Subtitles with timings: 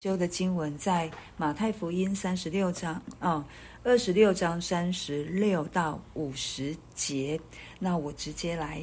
[0.00, 3.44] 修的经文在马太福音三十六章啊，
[3.82, 7.38] 二十六章三十六到五十节。
[7.80, 8.80] 那我直接来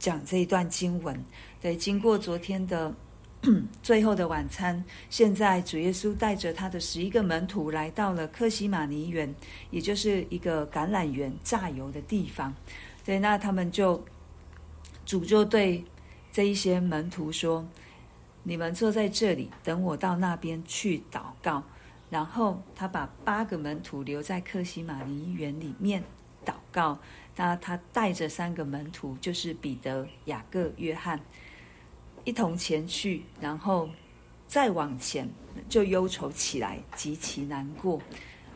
[0.00, 1.16] 讲这一段经文。
[1.60, 2.92] 对，经过昨天的
[3.80, 9.32] 最后的晚餐，现在主耶稣带着他的十一个门徒来到了客西马尼园，
[9.70, 12.52] 也就是一个橄榄园榨油的地方。
[13.04, 14.04] 对，那他们就
[15.06, 15.84] 主就对
[16.32, 17.64] 这一些门徒说。
[18.48, 21.62] 你们坐在这里，等我到那边去祷告。
[22.08, 26.02] 然后他把八个门徒留在克西马尼园里面
[26.46, 26.98] 祷告。
[27.36, 31.20] 他他带着三个门徒，就是彼得、雅各、约翰，
[32.24, 33.22] 一同前去。
[33.38, 33.86] 然后
[34.46, 35.28] 再往前，
[35.68, 38.00] 就忧愁起来，极其难过，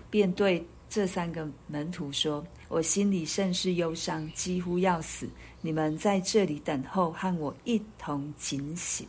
[0.09, 5.29] 便对这三个门徒说：“我心里甚是忧伤，几乎要死。
[5.61, 9.07] 你们在这里等候，和我一同警醒。”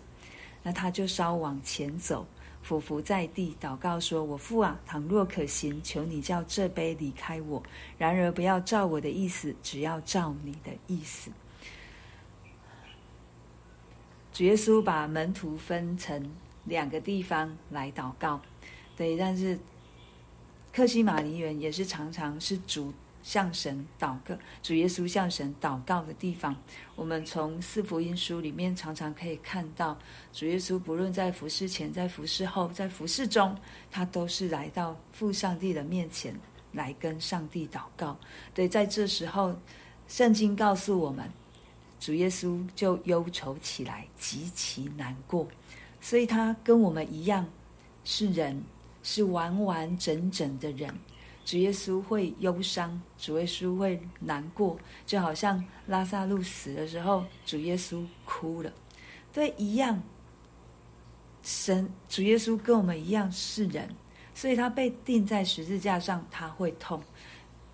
[0.63, 2.25] 那他就稍往前走，
[2.61, 7.61] 俯伏在地祷告说：“我父啊，倘若可行，求你叫这杯离开我；
[7.97, 11.29] 然而不要照我的意思，只要照你的意思。”
[14.31, 16.31] 主耶稣把门徒分成
[16.63, 18.41] 两个地方来祷告，
[18.95, 19.59] 对，但是
[20.71, 22.91] 克西马尼园也是常常是主。
[23.23, 26.55] 向神祷告，主耶稣向神祷告的地方，
[26.95, 29.97] 我们从四福音书里面常常可以看到，
[30.33, 33.57] 主耶稣不论在服侍前、在服侍后、在服侍中，
[33.89, 36.37] 他都是来到父上帝的面前
[36.73, 38.19] 来跟上帝祷告。
[38.53, 39.55] 对，在这时候，
[40.07, 41.31] 圣经告诉我们，
[42.01, 45.47] 主耶稣就忧愁起来，极其难过，
[46.01, 47.47] 所以他跟我们一样
[48.03, 48.61] 是人，
[49.01, 50.93] 是完完整整的人。
[51.45, 58.71] 主耶稣会忧伤，主耶稣会难过，就好像拉撒路死的时候，主耶稣哭了。
[59.33, 60.01] 对，一样，
[61.41, 63.89] 神主耶稣跟我们一样是人，
[64.33, 67.01] 所以他被钉在十字架上，他会痛，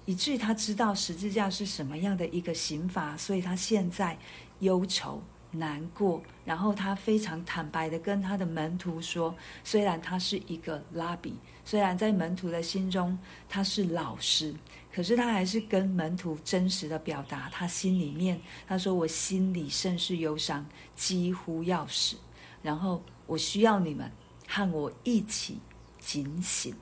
[0.06, 4.18] 以至于他知道十字架是什么样的一个刑罚，所以他现在
[4.60, 5.22] 忧愁。
[5.52, 13.18] 难过，然后他非常坦白的跟他的门徒说：“虽然他是一个拉比，虽然在门徒的心中
[13.48, 14.54] 他是老师，
[14.94, 18.40] 可是他还是跟门徒真实的表达他心里面。
[18.68, 20.64] 他说：‘我心里甚是忧伤，
[20.96, 22.16] 几乎要死。’
[22.62, 24.12] 然后我需要你们
[24.48, 25.58] 和我一起
[26.00, 26.76] 警醒。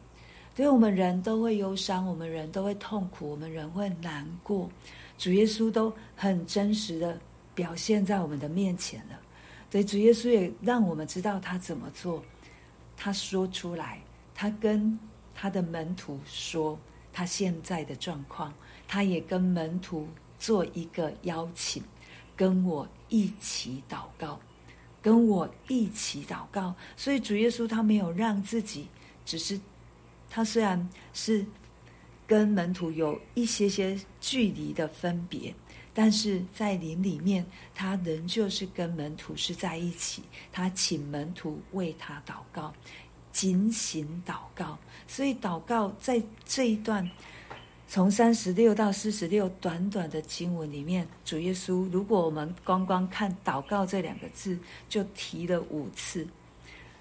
[0.53, 4.69] 对，我们人都会忧伤，我们人都会痛苦，我们人会难过。
[5.17, 7.17] 主耶稣都很真实的。”
[7.57, 9.19] 表现在我们的面前了，
[9.71, 12.23] 所以，主耶稣也让我们知道他怎么做。
[12.95, 13.99] 他说出来，
[14.35, 14.97] 他跟
[15.33, 16.77] 他的门徒说
[17.11, 18.53] 他现在的状况，
[18.87, 20.07] 他也跟门徒
[20.37, 21.81] 做一个邀请，
[22.35, 24.39] 跟我一起祷告，
[25.01, 26.75] 跟我一起祷告。
[26.95, 28.87] 所以主耶稣他没有让自己，
[29.25, 29.59] 只是
[30.29, 31.43] 他虽然是
[32.27, 35.51] 跟门徒有一些些距离的分别。
[35.93, 37.43] 但是在灵里面，
[37.73, 40.21] 他仍旧是跟门徒是在一起。
[40.51, 42.71] 他请门徒为他祷告，
[43.31, 44.77] 警醒祷告。
[45.07, 47.09] 所以祷告在这一段
[47.87, 56.27] 从三十六到四十六短短的经文里面，主耶稣，如果我们光光看“祷告”这两个字，就提了五次。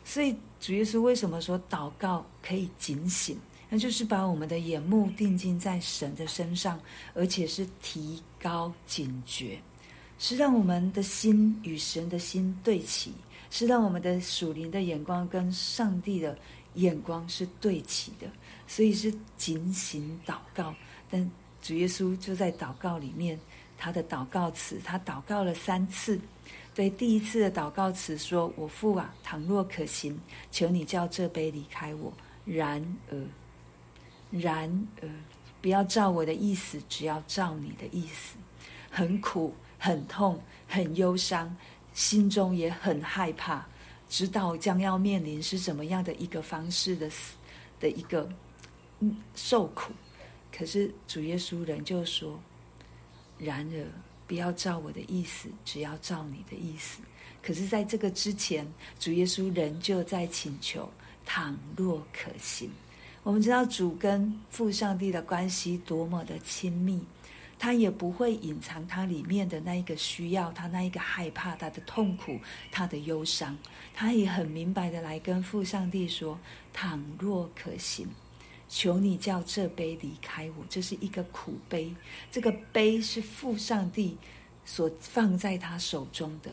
[0.05, 3.39] 所以主耶稣为什么说祷告可以警醒？
[3.69, 6.81] 那就是把我们的眼目定睛在神的身上，
[7.15, 9.59] 而且是提高警觉，
[10.19, 13.13] 是让我们的心与神的心对齐，
[13.51, 16.39] 是让我们的属灵的眼光跟上帝的
[16.75, 18.29] 眼光是对齐的，
[18.69, 20.73] 所以是警醒祷告。
[21.11, 21.29] 但
[21.61, 23.37] 主耶稣就在祷告里面，
[23.77, 26.21] 他的祷告词，他祷告了三次。
[26.73, 30.21] 对，第一次的祷告词说：“我父啊，倘若可行，
[30.53, 32.13] 求你叫这杯离开我。
[32.45, 33.19] 然而。”
[34.31, 35.09] 然而，
[35.63, 38.37] 不要照我的意思，只要照你的意思。
[38.91, 41.55] 很苦，很痛，很忧伤，
[41.93, 43.67] 心中也很害怕，
[44.09, 47.35] 知道将要面临是怎么样的一个方式的死
[47.79, 48.29] 的一个
[49.35, 49.93] 受苦。
[50.57, 52.41] 可是主耶稣仍旧说
[53.37, 53.87] ：“然而，
[54.27, 57.03] 不要照我的意思，只要照你的意思。”
[57.43, 58.67] 可是，在这个之前，
[58.99, 60.91] 主耶稣仍旧在请求
[61.27, 62.71] ：“倘若可行。”
[63.27, 67.03] 我们知道主跟父上帝的关系多么的亲密，
[67.59, 72.39] 他也不会隐藏他里面的那一个需要，他那一个害怕，他的痛苦，
[72.71, 73.59] 他的忧伤，
[73.93, 76.39] 他也很明白的来跟父上帝说：
[76.73, 78.07] 倘若可行，
[78.69, 80.65] 求你叫这杯离开我。
[80.69, 81.93] 这是一个苦杯，
[82.31, 84.17] 这个杯是父上帝
[84.65, 86.53] 所放在他手中的。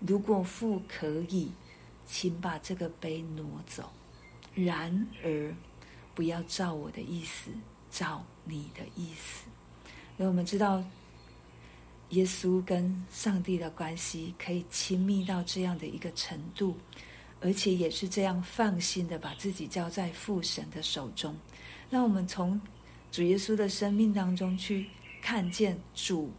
[0.00, 1.52] 如果父可以
[2.06, 3.92] 请把这个杯挪走。
[4.54, 5.52] 然而，
[6.14, 7.50] 不要照我的意思，
[7.90, 9.44] 照你的意思。
[10.16, 10.82] 因为我们知道，
[12.10, 16.76] 耶稣跟上帝的关系可以亲密到这样的一个程度，
[17.40, 21.34] 而且也是这样放心的把自己交在父神的手中。
[21.90, 22.60] 让我们从
[23.10, 24.86] 主耶稣的生命当中去
[25.20, 26.30] 看见主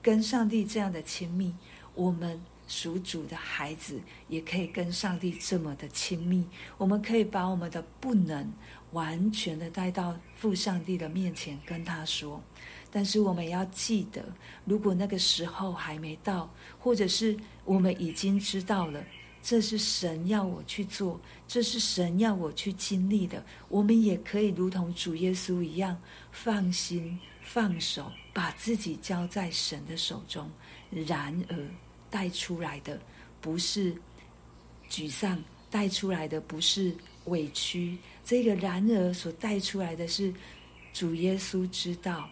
[0.00, 1.54] 跟上帝这样的亲密，
[1.94, 6.44] 我们属主的孩子也可以跟上帝这么的亲密。
[6.76, 8.52] 我们可以把我们的不能
[8.92, 12.42] 完全的带到父上帝的面前跟他说。
[12.90, 14.24] 但是我们要记得，
[14.64, 19.04] 如果那个时候还没到，或者是我们已经知道了。
[19.42, 23.44] 这是神要我去做，这是神要我去经历的。
[23.68, 25.96] 我们也可以如同主耶稣一样，
[26.32, 30.50] 放心放手，把自己交在神的手中。
[30.90, 31.56] 然而，
[32.10, 33.00] 带出来的
[33.40, 33.94] 不是
[34.90, 36.94] 沮丧，带出来的不是
[37.26, 37.98] 委屈。
[38.24, 40.32] 这个然而所带出来的是，
[40.92, 42.28] 主耶稣知道，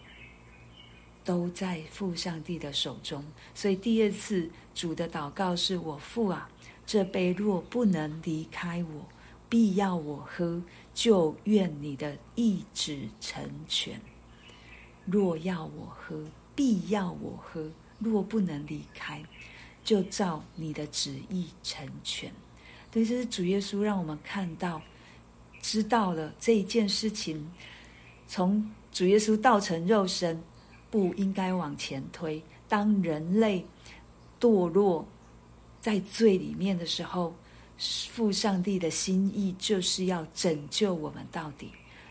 [1.23, 3.23] 都在父上帝的手中。
[3.53, 6.49] 所以第二次主的祷告是我父啊。
[6.85, 9.07] 这杯若不能离开我，
[9.49, 10.61] 必要我喝，
[10.93, 13.99] 就愿你的意旨成全。
[15.03, 16.23] 若要我喝，
[16.55, 19.23] 必要我喝；若不能离开，
[19.85, 22.29] 就照你的旨意成全。
[22.91, 24.81] 对，这是主耶稣让我们看到、
[25.61, 27.49] 知道了这一件事情。
[28.27, 30.43] 从主耶稣道成肉身，
[30.91, 32.43] 不应该往前推。
[32.67, 33.65] 当人类
[34.41, 35.07] 堕落。
[35.81, 37.35] 在罪里面的时候，
[38.09, 41.69] 父上帝的心意就是要拯救我们到底。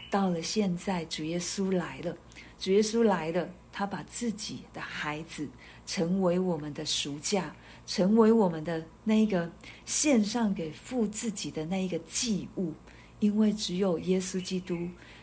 [0.09, 2.17] 到了现在，主耶稣来了，
[2.57, 5.49] 主耶稣来了，他把自己的孩子
[5.87, 7.53] 成为我们的赎价，
[7.87, 9.51] 成为我们的那一个
[9.85, 12.73] 献上给父自己的那一个祭物。
[13.21, 14.77] 因为只有耶稣基督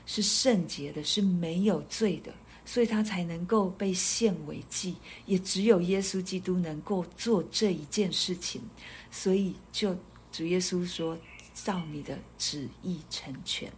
[0.06, 2.34] 是圣洁的，是没有罪的。
[2.64, 8.62] 所以他才能够被献为祭，也只有耶稣基督能够做这一件事情。
[9.10, 9.96] 所以就
[10.32, 11.18] 主耶稣说
[11.54, 13.72] ：“照你的旨意成全。”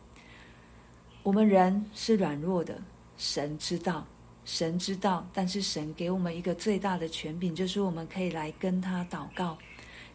[1.24, 2.79] 我们人是软弱的，
[3.18, 4.06] 神知道，
[4.45, 5.28] 神知道。
[5.34, 9.57] 但是神给我们一个最大的权柄，就是我们可以来跟他祷告，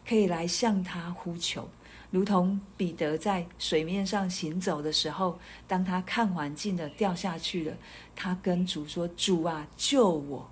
[0.07, 1.67] 可以来向他呼求。
[2.11, 5.37] 如同彼得在水面上行走的时候，
[5.67, 7.77] 当他看环境的掉下去了，
[8.15, 10.49] 他跟主说：“主啊，救我！”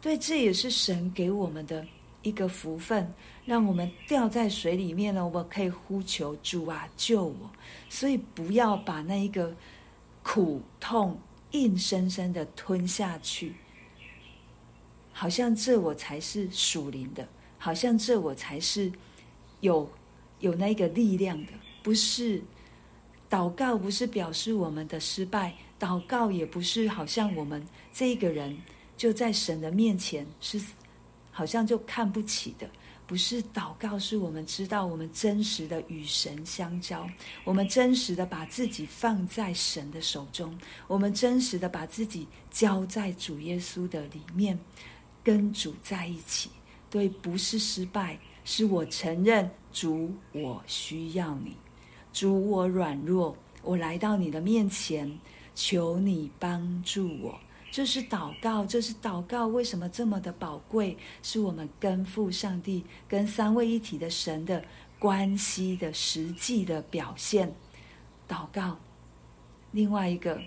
[0.00, 1.84] 对，这也是神给我们的
[2.22, 3.12] 一个福分，
[3.44, 7.50] 让我们掉在水里面了，我们可以呼求主啊，救我！
[7.88, 9.52] 所以不要把那一个
[10.22, 11.18] 苦痛
[11.52, 13.54] 硬生生的吞下去，
[15.12, 17.26] 好像这我才是属灵的，
[17.56, 18.92] 好像这我才是
[19.60, 19.88] 有。
[20.42, 21.52] 有那个力量的，
[21.84, 22.42] 不是
[23.30, 28.58] 祷告，不是表示我们的失败，祷告也不是好像我们这一个人
[28.96, 30.60] 就在神的面前是
[31.30, 32.68] 好像就看不起的，
[33.12, 37.06] 不是祷告，是我们知道我们真实的与神相交，
[37.44, 44.58] 我们真实的把自己放在神的手中，我们真实的把自己交在主耶稣的里面，
[45.22, 46.48] 跟主在一起，
[46.88, 48.18] 对，不是失败。
[48.46, 51.54] 是我承认主，我需要你，
[52.14, 55.18] 主，我软弱，我来到你的面前，
[55.54, 57.38] 求你帮助我。
[57.72, 59.46] 这是祷告，这是祷告。
[59.46, 60.94] 为什么这么的宝贵？
[61.22, 64.62] 是我们跟父上帝、跟三位一体的神的
[64.98, 67.50] 关系的实际的表现。
[68.28, 68.76] 祷告。
[69.70, 70.38] 另外一个，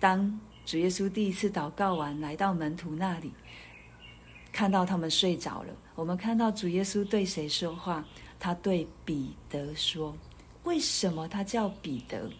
[0.00, 3.30] 当主耶稣第一次祷告完，来到门徒那里。
[4.50, 8.02] 看到他们睡着了，我们看到主耶稣对谁说话？
[8.38, 10.16] 他对彼得说
[10.64, 12.30] ：“为什么他叫彼得？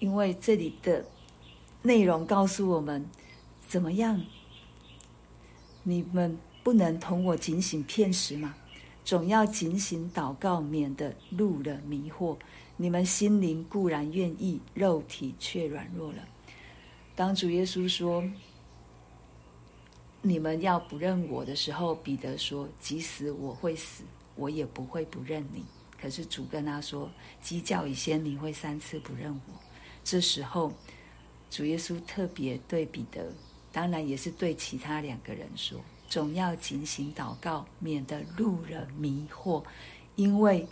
[0.00, 1.02] 因为这里的
[1.82, 3.08] 内容告诉我们，
[3.68, 4.20] 怎么样？
[5.82, 8.54] 你们不能同我警醒片时吗？
[9.04, 12.36] 总要警醒祷告，免得入了迷惑。
[12.76, 16.18] 你们心灵固然愿意，肉体却软弱了。”
[17.16, 18.24] 当主耶稣说。
[20.22, 25.64] 你们要不认我的时候，彼得说：“即使我会死，我也不会不认你。”
[25.98, 27.10] 可是主跟他说
[27.40, 29.54] ：“鸡叫以先，你会三次不认我。”
[30.04, 30.70] 这时候，
[31.50, 33.26] 主耶稣特别对彼得，
[33.72, 39.62] 当然也是对其他两个人说：“总要警醒祷告，免得入了迷惑。
[40.14, 40.66] 因为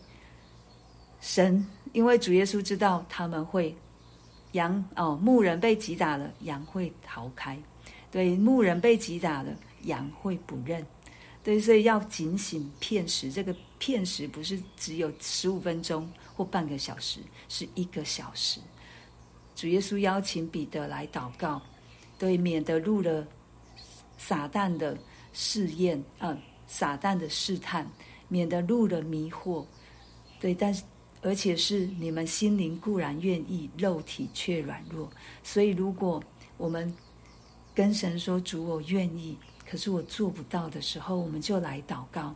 [1.21, 3.75] 神，因为主耶稣知道他们会
[4.53, 7.59] 羊哦，牧人被击打了，羊会逃开。”
[8.11, 10.87] 对，牧人被击打了，羊会不认。
[11.43, 13.33] 对，所以要警醒片时。
[13.33, 18.61] 这个片时不是只有十五分钟或半个小时，是一个小时。
[19.59, 21.61] 主耶稣邀请彼得来祷告，
[22.17, 23.27] 对，免得入了
[24.17, 24.97] 撒旦的
[25.33, 26.39] 试验，嗯，
[26.69, 27.85] 撒旦的试探，
[28.29, 29.67] 免得入了迷惑。
[30.39, 30.85] 对，但是
[31.23, 35.11] 而且是你们心灵固然愿意，肉体却软弱。
[35.43, 36.23] 所以如果
[36.57, 36.95] 我们
[37.75, 39.37] 跟神说：“主，我愿意。”
[39.69, 42.33] 可是我做不到的时候，我们就来祷告。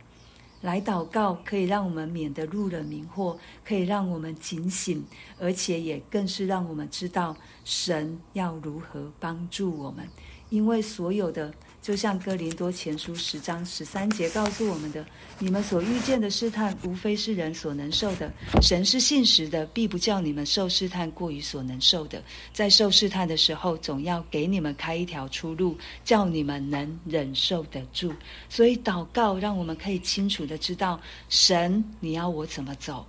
[0.63, 5.03] 来祷告可以让我们免得入了迷惑，可以让我们警醒，
[5.37, 10.07] 而且也更是让我们知道神要如何帮助我们。
[10.49, 11.53] 因为所有的，
[11.83, 15.05] 就像哥林多前书十章十三节告诉我们的，
[15.37, 18.31] 你们所遇见的试探，无非是人所能受的。
[18.61, 22.23] 神是信实的，必不叫你们受试探过于所能受的。
[22.53, 28.13] 在受试探的时候，总要给你们开一条出路，叫你们能忍受得住。
[28.47, 30.97] 所以祷告，让我们可以清楚的知道，
[31.27, 33.05] 神你要我怎么走，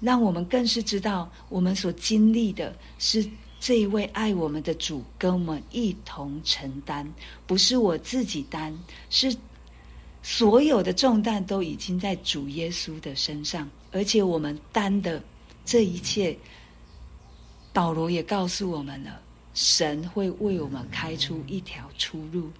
[0.00, 3.28] 让我们更是知道，我们所经历的是。
[3.60, 7.06] 这一位爱我们的主跟我们一同承担，
[7.46, 8.74] 不是我自己担，
[9.10, 9.36] 是
[10.22, 15.22] 所有的重担都已经在主耶稣的身上，而且我们担的
[15.66, 16.34] 这一切，
[17.74, 19.20] 保罗也告诉我们了，
[19.52, 22.50] 神会为我们开出一条出路。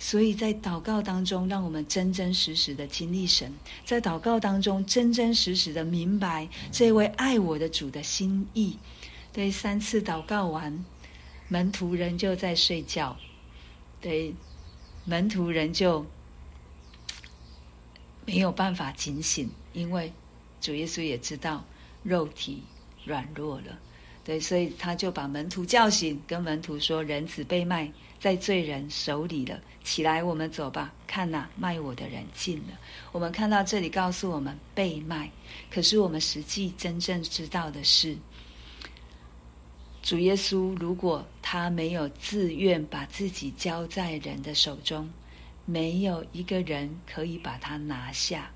[0.00, 3.52] 所以在祷告当中，让我们真真实实的经历神，
[3.84, 8.76] 在祷告当中真真实实的明白这位爱我的主的心意。
[9.38, 10.84] 对，三次祷告完，
[11.46, 13.16] 门徒仍旧在睡觉。
[14.00, 14.34] 对，
[15.04, 16.04] 门徒仍旧
[18.26, 20.12] 没有办法警醒，因为
[20.60, 21.64] 主耶稣也知道
[22.02, 22.64] 肉体
[23.04, 23.78] 软弱了。
[24.24, 30.92] 对，所以他就把门徒叫醒，跟门徒说：“人子被卖在罪人手里了，起来，我们走吧。
[31.06, 32.76] 看呐，卖我的人近了。”
[33.12, 35.30] 我们看到这里告诉我们被卖，
[35.70, 38.16] 可是我们实际真正知道的是。
[40.08, 45.06] 主耶稣，如果他没有自愿把自己交在人的手中，
[45.66, 48.50] 没有一个人可以把他拿下，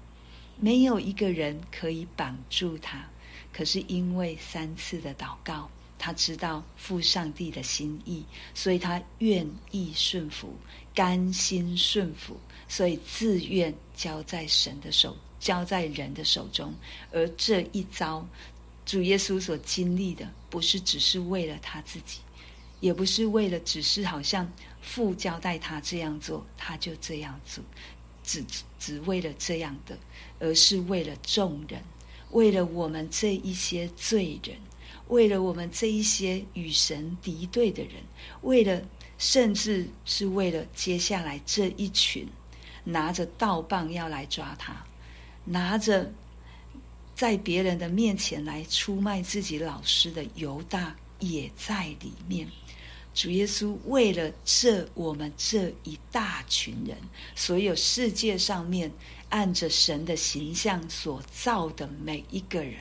[0.59, 3.06] 没有一个人可以绑住他。
[3.52, 5.68] 可是因为三次的祷告，
[5.99, 10.56] 他知道父上帝的心意，所以他愿意顺服，
[10.94, 12.35] 甘心顺服，
[12.66, 16.73] 所以自愿交在神的手，交在人的手中。
[17.12, 18.26] 而这一遭。
[18.85, 22.19] 主耶稣所经历的，不是只是为了他自己，
[22.81, 27.62] 也不是为了只是好像父交代他这样做，他就这样做，
[28.25, 28.45] 只
[28.79, 29.97] 只为了这样的，
[30.41, 31.81] 而是为了众人，
[32.33, 34.57] 为了我们这一些罪人，
[35.07, 37.95] 为了我们这一些与神敌对的人，
[38.43, 38.83] 为了
[39.17, 42.27] 甚至是为了接下来这一群
[42.83, 44.85] 拿着刀棒要来抓他，
[45.45, 46.12] 拿着。
[47.23, 52.49] 在别人的面前来出卖自己老师的犹大也在里面。
[53.14, 56.97] 主耶稣为了这我们这一大群人，
[57.37, 58.91] 所有世界上面
[59.29, 62.75] 按着神的形象所造的每一个人，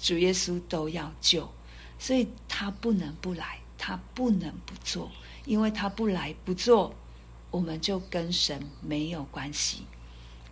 [0.00, 1.46] 主耶稣都要救，
[1.98, 5.12] 所以他不能不来，他不能不做，
[5.44, 6.94] 因为他不来不做，
[7.50, 9.82] 我们就跟神没有关系。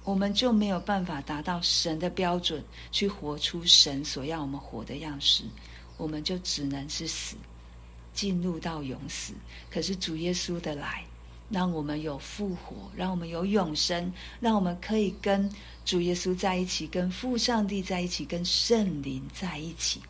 [0.05, 5.45] 我们就没有办法达到神的标准，去活出神所要我们活的样式，
[5.97, 7.37] 我们就只能是死，
[8.13, 9.33] 进入到永死。
[9.71, 11.05] 可是主耶稣的来，
[11.49, 15.49] 让我们有复活，让我们有永生，让我们可以跟
[15.85, 20.01] 主耶稣在一起，跟父上帝在一起，跟圣灵在一起，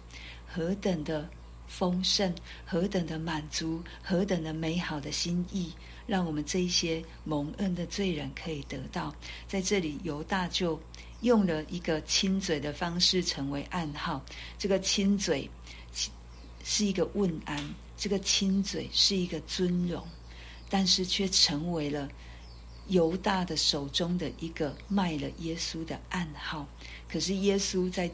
[0.47, 1.29] 何等的
[1.69, 2.35] 丰盛，
[2.65, 5.71] 何等的满足，何等的美好的心意。
[6.13, 9.15] 让我们这一些蒙恩的罪人可以得到，
[9.49, 10.79] 在这里犹大就
[11.23, 14.23] 用了一个亲嘴的方式成为暗号。
[14.59, 15.49] 这个亲嘴
[16.63, 20.07] 是一个问安，这个亲嘴是一个尊荣，
[20.69, 22.07] 但是却成为了
[22.89, 26.69] 犹大的手中的一个卖了耶稣的暗号。
[27.09, 28.11] 可是耶稣在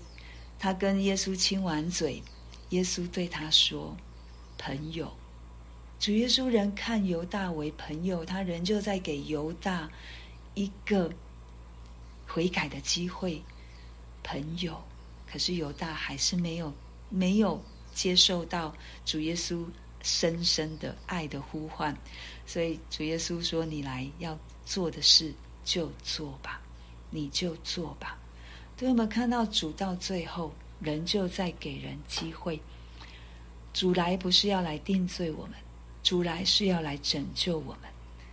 [0.56, 2.22] 他跟耶稣亲完嘴，
[2.68, 3.96] 耶稣对他说
[4.56, 5.12] ：“朋友。”
[5.98, 9.90] 主耶稣仍看犹大为朋友，他仍旧在给犹大
[10.54, 11.12] 一个
[12.26, 13.42] 悔改的机会。
[14.22, 14.80] 朋友，
[15.30, 16.72] 可是犹大还是没有
[17.08, 17.62] 没有
[17.94, 18.74] 接受到
[19.04, 19.64] 主耶稣
[20.02, 21.96] 深深的爱的呼唤，
[22.46, 25.32] 所以主耶稣说：“你来要做的事
[25.64, 26.60] 就做吧，
[27.10, 28.18] 你就做吧。”
[28.76, 32.60] 对，我们看到主到最后仍旧在给人机会。
[33.72, 35.54] 主来不是要来定罪我们。
[36.08, 37.90] 主来是要来拯救我们，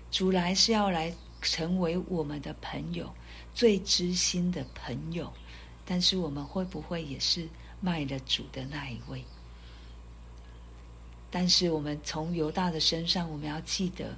[0.09, 3.13] 主来是要来成为我们的朋友，
[3.53, 5.29] 最知心的朋友。
[5.83, 7.49] 但是我们会不会也是
[7.81, 9.21] 卖了主的那一位？
[11.29, 14.15] 但是我们从犹大的身上，我们要记得，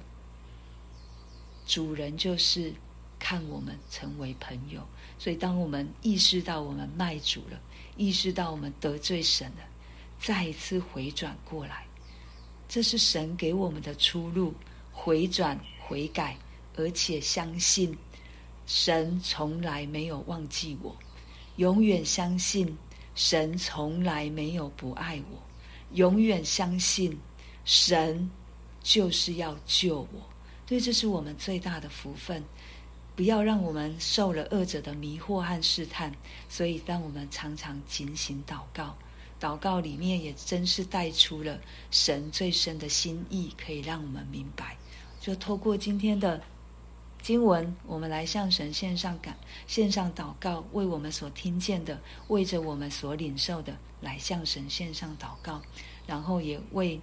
[1.66, 2.72] 主人就是
[3.18, 4.86] 看我们成为朋友。
[5.18, 7.58] 所以，当我们意识到我们卖主了，
[7.96, 9.66] 意识到我们得罪神了，
[10.20, 11.87] 再一次回转过来，
[12.68, 14.54] 这是神给我们的出路。
[15.00, 16.36] 回转、悔改，
[16.76, 17.96] 而且相信
[18.66, 20.94] 神从来没有忘记我，
[21.54, 22.76] 永远相信
[23.14, 25.40] 神从来没有不爱我，
[25.92, 27.16] 永远相信
[27.64, 28.28] 神
[28.82, 30.28] 就是要救我。
[30.66, 32.42] 对，这是我们最大的福分。
[33.14, 36.12] 不要让我们受了恶者的迷惑和试探，
[36.48, 38.98] 所以让我们常常警醒祷告。
[39.40, 41.58] 祷告里面也真是带出了
[41.90, 44.76] 神最深的心意，可以让我们明白。
[45.20, 46.40] 就透过今天的
[47.22, 55.60] 经文，我们来向神献上感，献上祷告，为我们所听见的，为着我们所领受的，来向神献上祷告，
[56.06, 57.00] 然后也为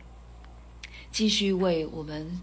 [1.11, 2.41] 继续为我们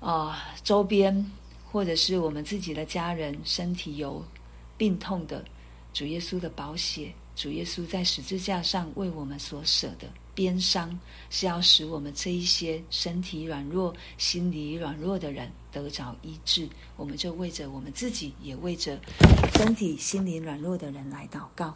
[0.00, 1.30] 啊、周边。
[1.72, 4.24] 或者是我们自己的家人身体有
[4.76, 5.44] 病痛的，
[5.92, 16.68] 主耶稣的宝血，主耶稣在十字架上为我们所舍的鞭伤，是要使我们这一些身体软弱、心理软弱的人得着医治。
[16.98, 19.00] 我们就为着我们自己，也为着
[19.54, 21.74] 身体、心灵软弱的人来祷告。